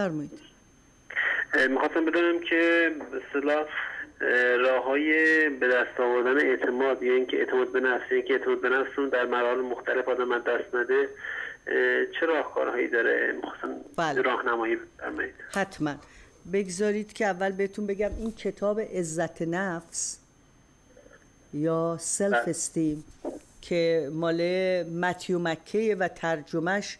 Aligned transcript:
فرمایید 0.00 0.30
می‌خواستم 1.70 2.04
بدونم 2.04 2.40
که 2.40 2.92
به 3.40 3.66
راه 4.56 4.84
های 4.84 5.08
به 5.48 5.68
دست 5.68 6.00
آوردن 6.00 6.46
اعتماد 6.46 7.02
یا 7.02 7.14
اینکه 7.14 7.36
اعتماد 7.36 7.72
به 7.72 7.80
نفس 7.80 8.08
که 8.08 8.32
اعتماد 8.32 8.60
به 8.60 8.68
نفس 8.68 9.12
در 9.12 9.26
مراحل 9.26 9.60
مختلف 9.60 10.08
آدم 10.08 10.32
از 10.32 10.42
دست 10.44 10.74
نده 10.74 11.08
چه 12.20 12.26
راهکارهایی 12.26 12.88
داره 12.88 13.32
می‌خواستم 13.32 13.68
بله. 13.96 14.22
راهنمایی 14.22 14.76
بفرمایید 14.76 15.34
حتما 15.54 15.94
بگذارید 16.52 17.12
که 17.12 17.26
اول 17.26 17.52
بهتون 17.52 17.86
بگم 17.86 18.10
این 18.18 18.32
کتاب 18.32 18.80
عزت 18.80 19.42
نفس 19.42 20.18
یا 21.54 21.96
سلف 22.00 22.32
بله. 22.32 22.50
استیم 22.50 23.04
که 23.62 24.10
مال 24.12 24.42
متیو 24.82 25.38
مکه 25.38 25.96
و 25.98 26.08
ترجمهش 26.08 26.98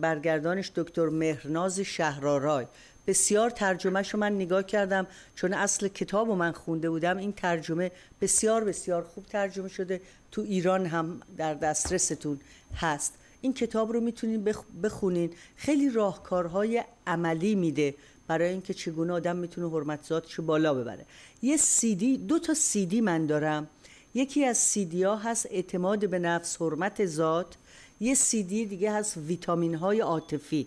برگردانش 0.00 0.72
دکتر 0.74 1.08
مهرناز 1.08 1.80
شهرارای 1.80 2.66
بسیار 3.06 3.50
ترجمهش 3.50 4.14
رو 4.14 4.20
من 4.20 4.34
نگاه 4.34 4.62
کردم 4.62 5.06
چون 5.34 5.54
اصل 5.54 5.88
کتاب 5.88 6.28
رو 6.28 6.34
من 6.34 6.52
خونده 6.52 6.90
بودم 6.90 7.16
این 7.16 7.32
ترجمه 7.32 7.90
بسیار 8.20 8.64
بسیار 8.64 9.02
خوب 9.02 9.26
ترجمه 9.26 9.68
شده. 9.68 10.00
تو 10.32 10.40
ایران 10.40 10.86
هم 10.86 11.20
در 11.36 11.54
دسترستون 11.54 12.40
هست. 12.76 13.14
این 13.40 13.54
کتاب 13.54 13.92
رو 13.92 14.00
می‌تونین 14.00 14.52
بخ- 14.52 14.82
بخونین. 14.82 15.30
خیلی 15.56 15.90
راهکارهای 15.90 16.84
عملی 17.06 17.54
میده. 17.54 17.94
برای 18.26 18.48
اینکه 18.48 18.74
چگونه 18.74 19.12
آدم 19.12 19.36
می‌تونه 19.36 19.70
حرمت 19.70 20.04
ذاتش 20.04 20.40
بالا 20.40 20.74
ببره. 20.74 21.06
یه 21.42 21.56
سیدی 21.56 22.16
دو 22.16 22.38
تا 22.38 22.54
سیدی 22.54 23.00
من 23.00 23.26
دارم. 23.26 23.68
یکی 24.14 24.44
از 24.44 24.58
سیدی 24.58 25.02
ها 25.02 25.16
هست 25.16 25.46
اعتماد 25.50 26.08
به 26.08 26.18
نفس 26.18 26.62
حرمت 26.62 27.06
ذات. 27.06 27.54
یه 28.00 28.14
سیدی 28.14 28.66
دیگه 28.66 28.92
هست 28.92 29.16
ویتامین 29.16 29.74
های 29.74 30.00
عاطفی. 30.00 30.66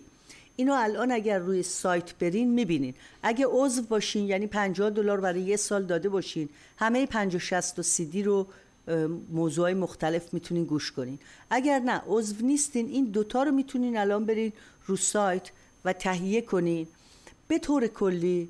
اینو 0.56 0.72
الان 0.72 1.12
اگر 1.12 1.38
روی 1.38 1.62
سایت 1.62 2.14
برین 2.14 2.50
می‌بینین. 2.50 2.94
اگه 3.22 3.46
عضو 3.50 3.82
باشین 3.82 4.26
یعنی 4.26 4.46
50 4.46 4.90
دلار 4.90 5.20
برای 5.20 5.40
یه 5.40 5.56
سال 5.56 5.82
داده 5.82 6.08
باشین 6.08 6.48
همه 6.76 7.06
50 7.06 7.40
60 7.40 7.76
تا 7.76 7.82
سیدی 7.82 8.22
رو 8.22 8.46
اه، 8.88 9.06
موضوعای 9.32 9.74
مختلف 9.74 10.34
می‌تونین 10.34 10.64
گوش 10.64 10.92
کنین. 10.92 11.18
اگر 11.50 11.78
نه 11.78 12.02
عضو 12.06 12.46
نیستین 12.46 12.88
این 12.88 13.04
دوتا 13.04 13.42
رو 13.42 13.50
می‌تونین 13.50 13.96
الان 13.96 14.24
برین 14.24 14.52
رو 14.86 14.96
سایت 14.96 15.50
و 15.84 15.92
تهیه 15.92 16.40
کنین. 16.40 16.86
به 17.48 17.58
طور 17.58 17.86
کلی 17.86 18.48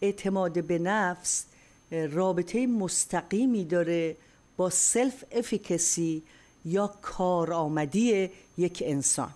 اعتماد 0.00 0.64
به 0.64 0.78
نفس 0.78 1.44
رابطه 1.90 2.66
مستقیمی 2.66 3.64
داره 3.64 4.16
با 4.56 4.70
سلف 4.70 5.24
افیکسی 5.32 6.22
یا 6.64 6.94
کارآمدی 7.02 8.30
یک 8.58 8.82
انسان. 8.86 9.30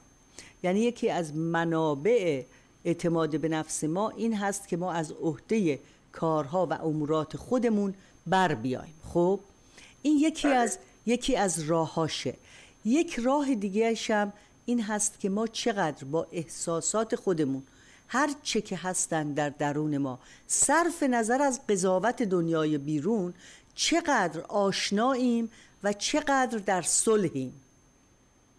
یعنی 0.63 0.81
یکی 0.81 1.11
از 1.11 1.35
منابع 1.35 2.43
اعتماد 2.85 3.41
به 3.41 3.49
نفس 3.49 3.85
ما 3.85 4.11
این 4.11 4.35
هست 4.35 4.69
که 4.69 4.77
ما 4.77 4.93
از 4.93 5.13
عهده 5.13 5.79
کارها 6.13 6.67
و 6.67 6.73
امورات 6.73 7.37
خودمون 7.37 7.95
بر 8.27 8.55
بیایم 8.55 8.95
خب؟ 9.09 9.41
این 10.03 10.19
یکی 10.19 10.49
از 10.49 10.79
یکی 11.07 11.37
از 11.37 11.63
راهاشه. 11.63 12.35
یک 12.85 13.15
راه 13.15 13.55
دیگه 13.55 13.99
هم 14.09 14.33
این 14.67 14.83
هست 14.83 15.21
که 15.21 15.29
ما 15.29 15.47
چقدر 15.47 16.05
با 16.05 16.27
احساسات 16.33 17.17
خودمون 17.17 17.63
هر 18.09 18.31
چه 18.43 18.61
که 18.61 18.77
هستن 18.77 19.33
در 19.33 19.49
درون 19.49 19.99
ما 19.99 20.19
صرف 20.47 21.03
نظر 21.03 21.43
از 21.43 21.61
قضاوت 21.69 22.23
دنیای 22.23 22.79
بیرون 22.79 23.35
چقدر 23.75 24.41
آشناییم 24.41 25.51
و 25.83 25.93
چقدر 25.93 26.59
در 26.59 26.83
صلحیم. 26.83 27.53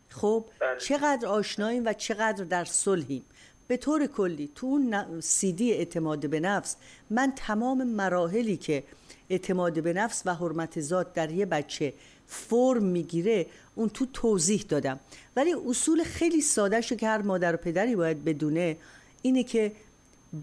خب 0.09 0.45
بله. 0.59 0.79
چقدر 0.79 1.27
آشناییم 1.27 1.85
و 1.85 1.93
چقدر 1.93 2.43
در 2.43 2.65
صلحیم. 2.65 3.25
به 3.67 3.77
طور 3.77 4.07
کلی 4.07 4.49
تو 4.55 4.67
اون 4.67 4.93
ن- 4.93 5.21
سیدی 5.21 5.73
اعتماد 5.73 6.29
به 6.29 6.39
نفس 6.39 6.75
من 7.09 7.33
تمام 7.35 7.83
مراحلی 7.83 8.57
که 8.57 8.83
اعتماد 9.29 9.83
به 9.83 9.93
نفس 9.93 10.21
و 10.25 10.35
حرمت 10.35 10.81
ذات 10.81 11.13
در 11.13 11.31
یه 11.31 11.45
بچه 11.45 11.93
فرم 12.27 12.83
می‌گیره 12.83 13.45
اون 13.75 13.89
تو 13.89 14.05
توضیح 14.13 14.65
دادم. 14.69 14.99
ولی 15.35 15.55
اصول 15.67 16.03
خیلی 16.03 16.41
ساده 16.41 16.81
شو 16.81 16.95
که 16.95 17.07
هر 17.07 17.21
مادر 17.21 17.53
و 17.53 17.57
پدری 17.57 17.95
باید 17.95 18.23
بدونه 18.25 18.77
اینه 19.21 19.43
که 19.43 19.71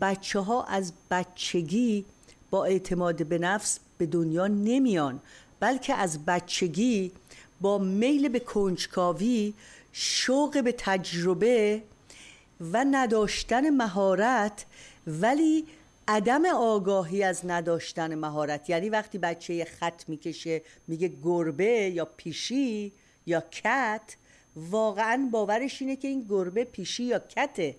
بچه 0.00 0.41
ها 0.41 0.65
از 0.65 0.93
بچگی 1.10 2.04
با 2.50 2.65
اعتماد 2.65 3.27
به 3.27 3.38
نفس 3.38 3.78
به 3.98 4.06
دنیا 4.06 4.47
نمیان. 4.47 5.21
بلکه 5.64 5.94
از 5.94 6.25
بچگی 6.25 7.12
با 7.60 7.78
میل 7.78 8.28
به 8.28 8.41
کنجکاوی 8.41 9.54
شوق 9.92 10.62
به 10.64 10.75
تجربه 10.78 11.82
و 12.60 12.84
نداشتن 12.91 13.70
مهارت 13.70 14.64
ولی 15.06 15.66
عدم 16.08 16.47
آگاهی 16.47 17.22
از 17.22 17.41
نداشتن 17.47 18.14
مهارت. 18.14 18.70
یعنی 18.70 18.88
وقتی 18.88 19.19
بچه 19.19 19.54
یه 19.54 19.64
خط 19.64 20.08
می‌کشه 20.08 20.62
میگه 20.88 21.12
گربه 21.24 21.91
یا 21.94 22.04
پیشی 22.04 22.92
یا 23.26 23.41
کت 23.41 24.16
واقعا 24.56 25.28
باورش 25.32 25.82
اینه 25.82 25.97
که 25.97 26.08
این 26.08 26.26
گربه 26.28 26.64
پیشی 26.64 27.04
یا 27.04 27.19
کته. 27.19 27.76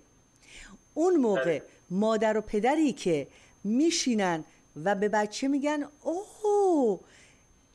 اون 0.93 1.15
موقع 1.15 1.61
مادر 1.89 2.37
و 2.37 2.41
پدری 2.41 2.93
که 2.93 3.27
میشینن 3.63 4.43
و 4.83 4.95
به 4.95 5.09
بچه 5.09 5.47
میگن 5.47 5.83
اوه 6.03 6.99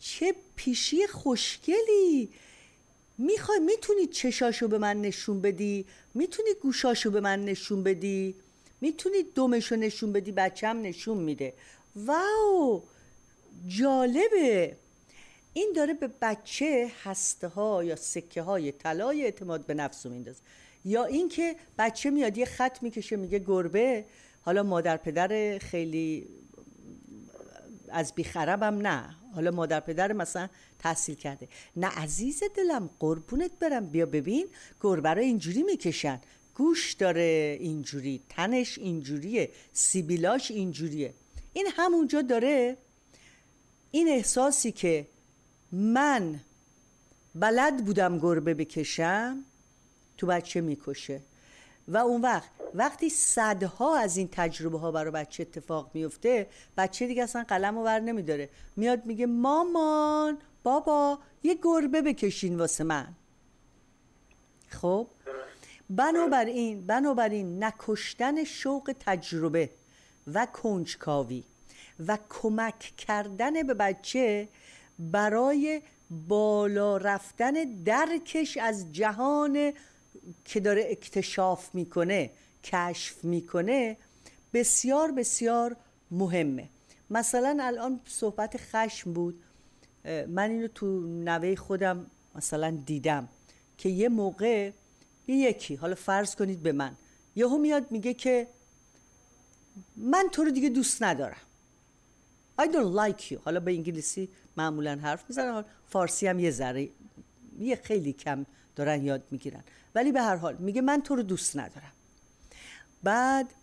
چه 0.01 0.35
پیشی 0.57 1.07
خوشگلی. 1.07 2.31
می‌خوای 3.19 3.59
می‌تونی 3.59 4.07
چشاشو 4.07 4.69
به 4.69 4.79
من 4.79 5.01
نشون 5.01 5.41
بدی؟ 5.41 5.87
می‌تونی 6.15 6.49
گوشاشو 6.63 7.11
به 7.11 7.21
من 7.21 7.45
نشون 7.45 7.83
بدی؟ 7.83 8.35
می‌تونی 8.81 9.17
دمشو 9.35 9.77
نشون 9.77 10.13
بدی؟ 10.13 10.33
بچم 10.33 10.83
نشون 10.83 11.19
میده. 11.19 11.55
واو! 11.97 12.83
جالبه! 13.69 14.77
این 15.53 15.73
داره 15.77 15.95
به 15.95 16.11
بچه 16.23 16.93
هسته 17.05 17.49
ها 17.49 17.85
یا 17.85 17.97
سکه 17.97 18.43
های 18.43 18.73
طلای 18.73 19.25
اعتماد 19.25 19.67
به 19.67 19.75
نفس 19.75 20.07
رو 20.07 20.13
میندازه. 20.13 20.41
یا 20.85 21.05
اینکه 21.05 21.57
بچه 21.79 22.11
میاد 22.11 22.39
یه 22.39 22.45
خط 22.45 22.83
می‌کشه 22.83 23.17
میگه 23.17 23.39
گربه. 23.39 24.05
حالا 24.43 24.63
مادر 24.63 24.97
پدر 24.97 25.59
خیلی 25.59 26.27
از 27.89 28.15
بیخربم 28.15 28.87
نه. 28.87 29.17
حالا 29.35 29.51
مادر 29.51 29.81
پدر 29.81 30.13
مثلا 30.13 30.49
تحصیل 30.79 31.15
کرده. 31.15 31.49
نه 31.77 31.87
عزیز 31.87 32.43
دلم 32.57 32.91
قربونت 32.99 33.51
برم. 33.61 33.87
بیا 33.87 34.07
ببین 34.07 34.47
گربه 34.81 35.09
رو 35.09 35.21
اینجوری 35.21 35.63
می‌کشن. 35.63 36.21
گوش 36.55 36.93
داره 36.93 37.57
اینجوری. 37.61 38.23
تنش 38.29 38.79
اینجوریه. 38.79 39.51
سیبیلاش 39.73 40.51
اینجوریه. 40.51 41.15
این 41.53 41.67
همونجا 41.77 42.23
داره 42.23 42.77
این 43.91 44.09
احساسی 44.09 44.73
که 44.73 45.07
من 45.73 46.41
بلد 47.35 47.85
بودم 47.85 48.19
گربه 48.19 48.55
بکشم 48.55 49.45
تو 50.17 50.27
بچه 50.27 50.61
می‌کشه. 50.61 51.21
و 51.89 51.97
اون 51.97 52.21
وقت 52.21 52.51
وقتی 52.75 53.09
صدها 53.09 53.99
از 53.99 54.17
این 54.17 54.29
تجربه 54.33 54.79
ها 54.79 54.91
برای 54.91 55.11
بچه 55.11 55.43
اتفاق 55.43 55.91
میفته 55.95 56.47
بچه 56.77 57.07
دیگه 57.07 57.23
اصلا 57.23 57.45
قلم 57.49 57.79
و 57.79 57.85
ور 57.85 58.01
نمیداره. 58.01 58.49
میاد 58.77 59.07
میگه 59.07 59.27
مامان 59.27 60.39
بابا 60.63 61.19
یه 61.43 61.59
گربه 61.63 62.03
بکشین 62.03 62.59
واسه 62.59 62.85
من. 62.85 63.09
خب؟ 64.69 65.07
بنابراین 65.91 66.87
بنابراین 66.87 67.65
نکشتن 67.65 68.45
شوق 68.45 68.95
تجربه 69.01 69.71
و 70.27 70.47
کنجکاوی 70.47 71.45
و 72.07 72.19
کمک 72.31 72.79
کردن 72.97 73.63
به 73.63 73.75
بچه 73.75 74.49
برای 74.99 75.83
بالا 76.29 76.97
رفتن 76.97 77.53
درکش 77.85 78.57
از 78.57 78.93
جهان 78.93 79.73
که 80.45 80.61
داره 80.61 80.87
اکتشاف 80.91 81.75
می‌کنه 81.75 82.31
کشف 82.65 83.25
می‌کنه 83.25 83.97
بسیار 84.55 85.13
بسیار 85.13 85.77
مهمه. 86.11 86.69
مثلا 87.11 87.59
الان 87.61 88.01
صحبت 88.07 88.57
خشم 88.57 89.13
بود. 89.13 89.43
من 90.05 90.51
اینو 90.51 90.69
تو 90.69 91.01
نوه 91.01 91.55
خودم 91.55 92.07
مثلا 92.35 92.79
دیدم 92.87 93.29
که 93.79 93.89
یه 93.89 94.09
موقع 94.09 94.71
یکی 95.29 95.75
حالا 95.75 95.95
فرض 95.95 96.35
کنید 96.35 96.63
به 96.63 96.73
من 96.73 96.97
یهو 97.37 97.59
میاد 97.59 97.91
میگه 97.91 98.15
که 98.15 98.47
من 99.97 100.29
تو 100.33 100.45
رو 100.45 100.51
دیگه 100.51 100.69
دوست 100.69 101.03
ندارم. 101.03 101.41
I 102.61 102.63
don't 102.63 102.97
like 102.97 103.23
you. 103.31 103.37
حالا 103.45 103.61
به 103.61 103.73
انگلیسی 103.73 104.29
معمولا 104.57 104.99
حرف 105.03 105.39
حالا 105.39 105.65
فارسی 105.89 106.27
هم 106.27 106.41
یه 106.41 106.51
ذره 106.51 106.89
یه 107.59 107.77
خیلی 107.77 108.13
کم 108.13 108.47
دارن 108.77 109.05
یاد 109.05 109.23
می‌گیرن. 109.31 109.65
ولی 109.95 110.13
به 110.13 110.23
هر 110.23 110.37
حال 110.37 110.57
میگه 110.57 110.81
من 110.81 111.03
تو 111.03 111.17
رو 111.17 111.23
دوست 111.23 111.57
ندارم. 111.57 111.93
بعد 113.03 113.55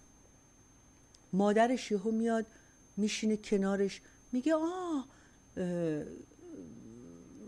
مادرش 1.34 1.92
یهو 1.92 2.12
میاد 2.12 2.45
میشینه 2.98 3.38
کنارش 3.38 4.01
میگه 4.31 4.56
آه 4.56 5.07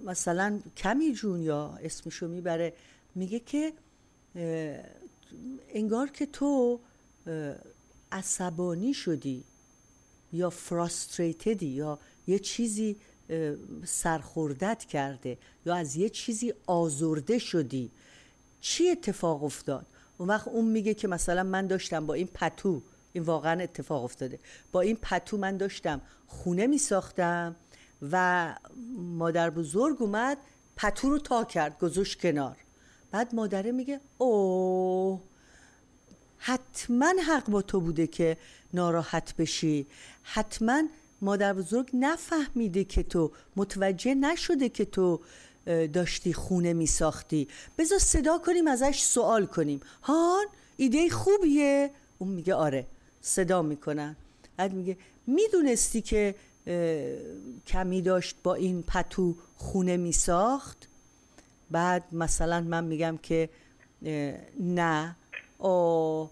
مثلا 0.06 0.60
کمی 0.78 1.14
جون 1.14 1.42
یا 1.42 1.80
اسمشو 1.84 2.28
می‌بره. 2.28 2.74
میگه 3.16 3.40
که 3.40 3.74
انگار 5.70 6.08
که 6.08 6.26
تو 6.26 6.80
عصبانی 8.12 8.94
شدی 8.94 9.44
یا 10.34 10.50
فراستریتدی 10.50 11.66
یا 11.66 12.00
یه 12.28 12.40
چیزی 12.40 12.96
سرخوردت 13.86 14.86
کرده 14.86 15.38
یا 15.66 15.76
از 15.76 15.96
یه 15.96 16.10
چیزی 16.10 16.54
آزرده 16.66 17.40
شدی. 17.40 17.92
چی 18.62 18.90
اتفاق 18.90 19.44
افتاد؟ 19.44 19.86
اون 20.20 20.30
وقت 20.30 20.48
اون 20.48 20.66
میگه 20.66 20.94
که 20.94 21.08
مثلا 21.08 21.44
من 21.44 21.68
داشتم 21.68 22.06
با 22.06 22.14
این 22.14 22.28
پتو 22.34 22.82
این 23.14 23.24
واقعا 23.24 23.62
اتفاق 23.64 24.04
افتاده. 24.04 24.40
با 24.72 24.82
این 24.82 24.98
پتو 25.02 25.38
من 25.38 25.58
داشتم 25.58 26.02
خونه 26.28 26.68
میساختم 26.68 27.56
و 28.12 28.56
مادر 28.98 29.50
بزرگ 29.50 30.02
اومد 30.02 30.38
پتو 30.76 31.10
رو 31.10 31.20
تا 31.20 31.44
کرد 31.44 31.80
گذاشت 31.80 32.22
کنار. 32.22 32.58
بعد 33.12 33.36
مادره 33.36 33.72
میگه 33.72 34.00
اوه 34.18 35.22
حتما 36.38 37.14
حق 37.28 37.50
با 37.50 37.62
تو 37.62 37.82
بوده 37.82 38.08
که 38.08 38.38
ناراحت 38.74 39.36
بشی. 39.36 39.88
حتما 40.24 40.84
مادر 41.22 41.54
بزرگ 41.54 41.90
نفهمیده 41.94 42.84
که 42.84 43.04
تو 43.04 43.32
متوجه 43.56 44.16
نشده 44.16 44.70
که 44.70 44.86
تو 44.86 45.20
داشتی 45.66 46.34
خونه 46.34 46.74
می 46.74 46.88
ساختی 46.88 47.48
بذار 47.78 48.00
صدا 48.00 48.38
کنیم 48.38 48.68
ازش 48.68 49.02
سوال 49.02 49.46
کنیم. 49.46 49.80
هان 50.02 50.46
ایده 50.78 51.10
خوبیه؟ 51.10 51.92
اون 52.18 52.30
میگه 52.30 52.56
آره 52.56 52.86
صدا 53.22 53.62
می‌کنن. 53.62 54.16
بعد 54.58 54.74
میگه 54.74 54.98
می‌دونستی 55.28 56.02
که 56.02 56.36
کمی 57.68 58.02
داشت 58.02 58.36
با 58.44 58.56
این 58.56 58.84
پتو 58.84 59.36
خونه 59.56 59.98
می 59.98 60.12
ساخت 60.12 60.88
بعد 61.72 62.04
مثلا 62.12 62.62
من 62.62 62.84
میگم 62.84 63.20
که 63.24 63.50
نه. 64.60 65.16
او 65.58 66.30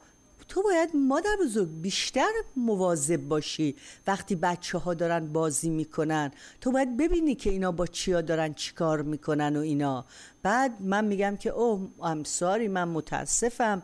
تو 0.47 0.63
باید 0.63 0.95
مادر 0.95 1.35
بزرگ 1.41 1.69
بیشتر 1.81 2.31
مواظب 2.55 3.21
باشی. 3.27 3.75
وقتی 4.07 4.35
بچه 4.35 4.77
ها 4.77 4.93
دارن 4.93 5.33
بازی 5.33 5.69
می‌کنن 5.69 6.31
تو 6.61 6.71
باید 6.71 6.97
ببینی 6.97 7.35
که 7.35 7.49
اینا 7.49 7.71
با 7.71 7.87
چیا 7.87 8.21
دارن 8.21 8.53
چیکار 8.53 9.01
می‌کنن 9.01 9.55
و 9.55 9.59
اینا. 9.59 10.05
بعد 10.43 10.81
من 10.81 11.05
میگم 11.05 11.37
که 11.39 11.49
او 11.49 11.91
امساری 12.01 12.67
من 12.67 12.87
متاسفم 12.87 13.83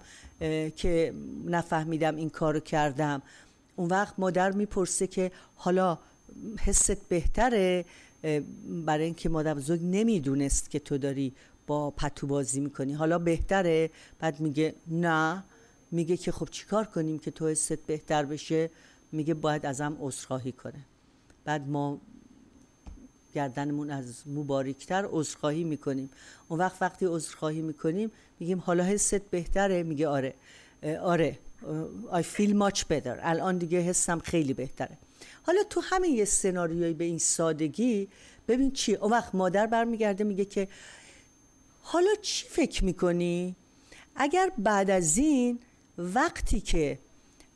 که 0.75 1.13
نفهمیدم 1.45 2.15
این 2.15 2.29
کارو 2.29 2.59
کردم. 2.59 3.21
اون 3.75 3.89
وقت 3.89 4.13
مادر 4.17 4.51
می‌پرسه 4.51 5.07
که 5.07 5.31
حالا 5.55 5.97
حست 6.59 7.07
بهتره 7.09 7.85
برای 8.85 9.05
اینکه 9.05 9.29
مادر 9.29 9.53
بزرگ 9.53 9.79
نمی‌دونست 9.83 10.69
که 10.69 10.79
تو 10.79 10.97
داری 10.97 11.33
با 11.67 11.91
پتو 11.91 12.27
بازی 12.27 12.59
می‌کنی. 12.59 12.93
حالا 12.93 13.19
بهتره؟ 13.19 13.89
بعد 14.19 14.39
میگه 14.39 14.75
نه. 14.87 15.43
میگه 15.93 16.17
که 16.17 16.31
خب 16.31 16.47
چیکار 16.51 16.85
کنیم 16.85 17.19
که 17.19 17.31
تو 17.31 17.47
حست 17.47 17.73
بهتر 17.85 18.25
بشه؟ 18.25 18.69
میگه 19.11 19.33
باید 19.33 19.65
ازم 19.65 19.97
عذرخواهی 19.99 20.51
کنه. 20.51 20.85
بعد 21.45 21.67
ما 21.67 22.01
گردنمون 23.35 23.89
از 23.91 24.27
مبارکتر 24.27 25.07
عذرخواهی 25.11 25.63
می‌کنیم. 25.63 26.09
اون 26.47 26.59
وقت 26.59 26.81
وقتی 26.81 27.05
عذرخواهی 27.05 27.61
می‌کنیم 27.61 28.11
میگیم 28.39 28.59
حالا 28.59 28.83
حست 28.83 29.21
بهتره؟ 29.29 29.83
میگه 29.83 30.07
آره. 30.07 30.33
آره. 31.01 31.39
I 32.11 32.23
feel 32.35 32.53
much 32.53 32.79
better. 32.79 33.17
الان 33.21 33.57
دیگه 33.57 33.79
حسم 33.79 34.19
خیلی 34.19 34.53
بهتره. 34.53 34.97
حالا 35.43 35.63
تو 35.69 35.81
همین 35.83 36.15
یه 36.15 36.25
سناریوی 36.25 36.93
به 36.93 37.03
این 37.03 37.17
سادگی 37.17 38.07
ببین 38.47 38.71
چی؟ 38.71 38.95
اون 38.95 39.11
وقت 39.11 39.35
مادر 39.35 39.67
برمیگرده 39.67 40.23
میگه 40.23 40.45
که 40.45 40.67
حالا 41.81 42.15
چی 42.21 42.47
فکر 42.49 42.85
می‌کنی؟ 42.85 43.55
اگر 44.15 44.51
بعد 44.57 44.89
از 44.89 45.17
این 45.17 45.59
وقتی 45.97 46.61
که 46.61 46.99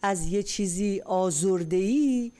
از 0.01 0.27
یه 0.27 0.43
چیزی 0.43 1.01
آزرده 1.05 1.75
ای 1.75 2.31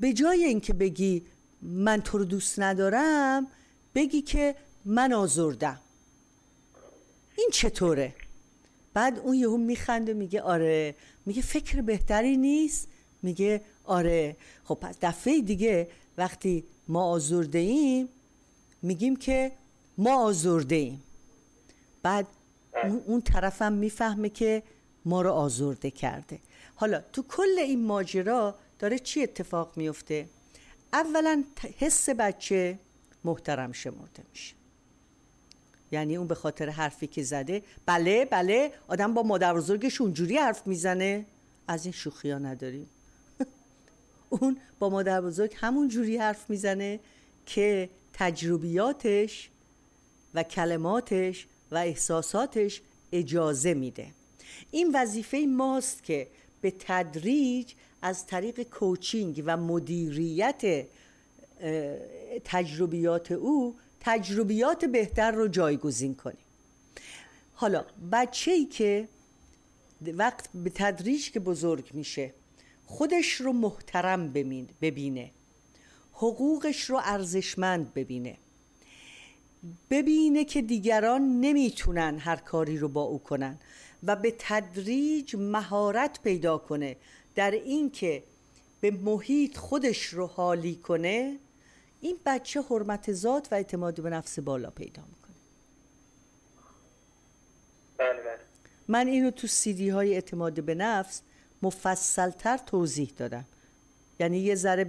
به 0.00 0.12
جای 0.12 0.44
اینکه 0.44 0.72
بگی 0.72 1.22
من 1.62 2.00
تو 2.00 2.18
رو 2.18 2.24
دوست 2.24 2.60
ندارم 2.60 3.46
بگی 3.94 4.22
که 4.22 4.54
من 4.84 5.12
آزردم. 5.12 5.80
این 7.38 7.48
چطوره؟ 7.52 8.14
بعد 8.94 9.18
اون 9.18 9.34
یهو 9.34 9.56
میخنده 9.56 10.14
میگه 10.14 10.42
آره. 10.42 10.94
میگه 11.26 11.42
فکر 11.42 11.80
بهتری 11.80 12.36
نیست؟ 12.36 12.88
میگه 13.22 13.60
آره. 13.84 14.36
خب 14.64 14.74
پس 14.74 14.96
دفعه 15.02 15.40
دیگه 15.40 15.88
وقتی 16.18 16.64
ما 16.88 17.04
آزرده 17.04 17.58
ایم 17.58 18.08
میگیم 18.82 19.16
که 19.16 19.52
ما 19.98 20.22
آزرده 20.22 20.74
ایم 20.74 21.02
بعد 22.02 22.26
اون 23.06 23.20
طرفم 23.20 23.72
می‌فهمه 23.72 24.28
که 24.28 24.62
ما 25.08 25.22
رو 25.22 25.30
آزرده 25.30 25.90
کرده. 25.90 26.38
حالا 26.74 27.02
تو 27.12 27.22
کل 27.28 27.58
این 27.58 27.86
ماجرا 27.86 28.54
داره 28.78 28.98
چی 28.98 29.22
اتفاق 29.22 29.72
میفته؟ 29.76 30.28
اولا 30.92 31.44
حس 31.78 32.08
بچه 32.08 32.78
محترم 33.24 33.72
شمرده 33.72 34.22
میشه. 34.30 34.54
یعنی 35.92 36.16
اون 36.16 36.26
به 36.26 36.34
خاطر 36.34 36.68
حرفی 36.68 37.06
که 37.06 37.22
زده 37.22 37.62
بله 37.86 38.24
بله 38.24 38.72
آدم 38.88 39.14
با 39.14 39.22
مادر 39.22 39.54
بزرگش 39.54 40.00
اونجوری 40.00 40.36
حرف 40.36 40.66
می‌زنه. 40.66 41.26
از 41.68 41.84
این 41.84 41.92
شوخی 41.92 42.30
ها 42.30 42.38
نداریم. 42.38 42.86
اون 44.30 44.56
با 44.78 44.88
مادر 44.88 45.20
بزرگ 45.20 45.54
همون 45.56 45.88
جوری 45.88 46.16
حرف 46.16 46.50
می‌زنه 46.50 47.00
که 47.46 47.90
تجربیاتش 48.12 49.50
و 50.34 50.42
کلماتش 50.42 51.46
و 51.70 51.76
احساساتش 51.76 52.82
اجازه 53.12 53.74
میده. 53.74 54.17
این 54.70 54.90
وظیفه 54.94 55.46
ماست 55.48 56.02
که 56.02 56.28
به 56.60 56.72
تدریج 56.78 57.72
از 58.02 58.26
طریق 58.26 58.62
کوچینگ 58.62 59.42
و 59.46 59.56
مدیریت 59.56 60.86
تجربیات 62.44 63.32
او 63.32 63.76
تجربیات 64.00 64.84
بهتر 64.84 65.30
رو 65.30 65.48
جایگزین 65.48 66.14
کنیم. 66.14 66.44
حالا 67.52 67.84
بچه 68.12 68.50
ای 68.50 68.64
که 68.64 69.08
وقت 70.02 70.48
به 70.54 70.70
تدریج 70.70 71.30
که 71.30 71.40
بزرگ 71.40 71.90
میشه 71.94 72.34
خودش 72.86 73.32
رو 73.32 73.52
محترم 73.52 74.32
ببینه. 74.80 75.30
حقوقش 76.12 76.82
رو 76.82 77.00
ارزشمند 77.04 77.94
ببینه. 77.94 78.36
ببینه 79.90 80.44
که 80.44 80.62
دیگران 80.62 81.40
نمی‌تونن 81.40 82.18
هر 82.18 82.36
کاری 82.36 82.76
رو 82.76 82.88
با 82.88 83.02
او 83.02 83.18
کنن. 83.18 83.58
و 84.02 84.16
به 84.16 84.34
تدریج 84.38 85.36
مهارت 85.36 86.22
پیدا 86.22 86.58
کنه. 86.58 86.96
در 87.34 87.50
اینکه 87.50 88.22
به 88.80 88.90
محیط 88.90 89.56
خودش 89.56 90.02
رو 90.04 90.26
حالی 90.26 90.76
کنه 90.76 91.38
این 92.00 92.16
بچه 92.26 92.62
حرمت 92.62 93.12
ذات 93.12 93.48
و 93.52 93.54
اعتماد 93.54 94.02
به 94.02 94.10
نفس 94.10 94.38
بالا 94.38 94.70
پیدا 94.70 95.02
می‌کنه. 95.02 95.34
بله 97.98 98.22
بله. 98.22 98.38
من 98.88 99.06
اینو 99.06 99.30
تو 99.30 99.46
سیدی 99.46 99.88
های 99.88 100.14
اعتماد 100.14 100.62
به 100.62 100.74
نفس 100.74 101.22
مفصلتر 101.62 102.56
توضیح 102.56 103.12
دادم. 103.16 103.44
یعنی 104.20 104.38
یه 104.38 104.54
ذره 104.54 104.84